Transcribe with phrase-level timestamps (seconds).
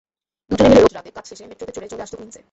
[0.51, 2.39] দুজনে মিলে রোজ রাতে কাজ শেষে মেট্রোতে চড়ে চলে আসত কুইন্সে।